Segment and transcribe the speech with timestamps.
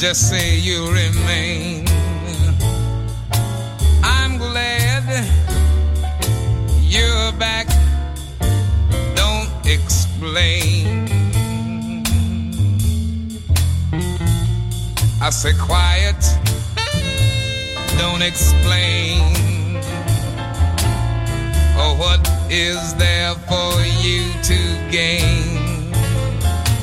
[0.00, 1.84] Just say you remain.
[4.02, 5.04] I'm glad
[6.80, 7.66] you're back.
[9.14, 11.06] Don't explain.
[15.20, 16.16] I say quiet,
[17.98, 19.20] don't explain.
[21.76, 25.92] Oh, what is there for you to gain?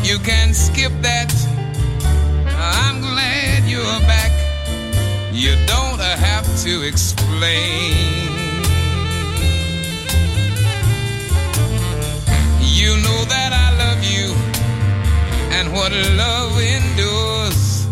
[0.04, 1.37] You can skip that.
[5.38, 7.94] You don't have to explain.
[12.80, 14.34] You know that I love you
[15.56, 17.86] and what love endures.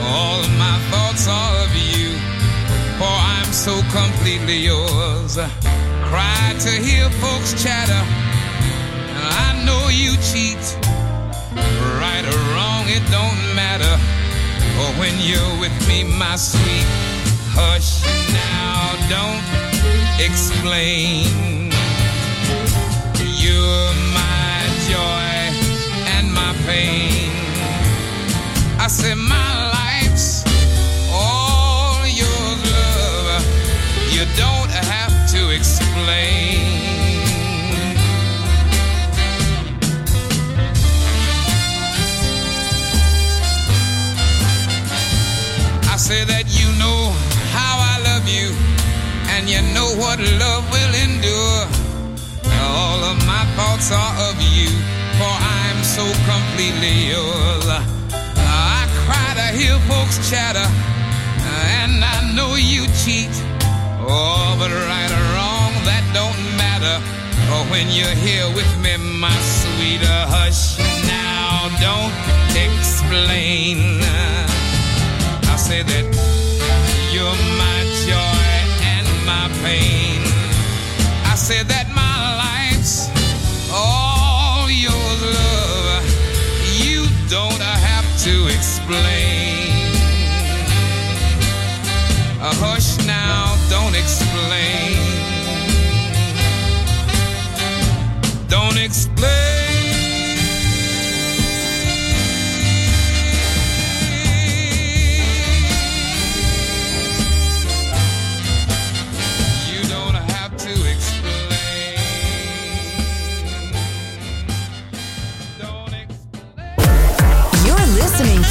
[0.00, 2.16] All my thoughts are of you,
[2.96, 5.36] for I'm so completely yours
[6.10, 8.02] cry to hear folks chatter.
[9.46, 10.64] I know you cheat.
[12.00, 14.09] Right or wrong, it don't matter.
[14.80, 16.86] Or when you're with me, my sweet.
[17.52, 18.00] Hush
[18.32, 19.44] now, don't
[20.18, 21.70] explain.
[23.42, 24.56] You're my
[24.88, 25.32] joy
[26.16, 27.30] and my pain.
[28.80, 30.44] I say my life's
[31.12, 33.44] all yours, love.
[34.14, 36.49] You don't have to explain.
[46.10, 47.00] Say that you know
[47.54, 48.50] how I love you,
[49.30, 51.62] and you know what love will endure.
[52.66, 54.70] All of my thoughts are of you,
[55.18, 57.66] for I'm so completely yours.
[58.42, 60.66] I cry to hear folks chatter,
[61.78, 63.30] and I know you cheat.
[64.02, 66.96] Oh, but right or wrong, that don't matter.
[67.54, 70.74] Oh, when you're here with me, my sweeter, hush
[71.06, 72.18] now, don't
[72.66, 74.00] explain.
[75.60, 76.04] I say that
[77.12, 78.48] you're my joy
[78.96, 80.18] and my pain.
[81.26, 82.16] I say that my
[82.48, 83.10] life's
[83.70, 86.04] all yours, love.
[86.80, 89.92] You don't have to explain.
[92.40, 94.96] A hush now, don't explain.
[98.48, 99.49] Don't explain.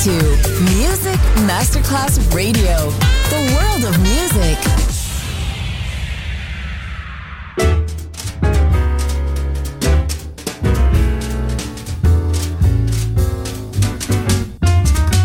[0.04, 0.12] To
[0.78, 2.90] Music Masterclass Radio,
[3.30, 4.58] the world of music.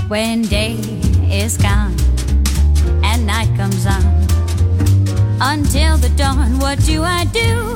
[0.09, 0.75] when day
[1.31, 1.95] is gone
[3.03, 4.05] and night comes on.
[5.41, 7.75] Until the dawn, what do I do?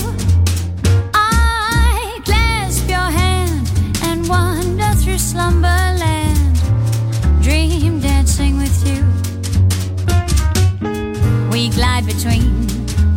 [1.15, 3.71] I clasp your hand
[4.03, 5.88] and wander through slumberland,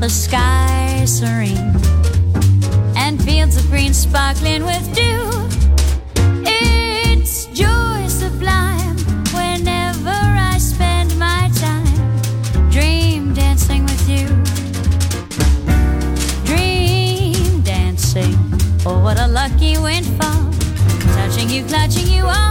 [0.01, 1.75] the sky serene
[2.97, 5.29] and fields of green sparkling with dew.
[6.43, 8.97] It's joy sublime
[9.31, 14.25] whenever I spend my time dream dancing with you.
[16.45, 18.35] Dream dancing,
[18.87, 20.51] oh what a lucky windfall.
[21.13, 22.50] Touching you, clutching you all